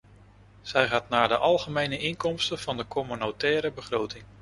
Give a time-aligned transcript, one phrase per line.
[0.61, 4.23] Zij gaat naar de algemene inkomsten van de communautaire begroting.